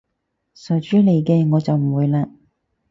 [0.55, 2.27] 傻豬嚟嘅，我就唔會嘞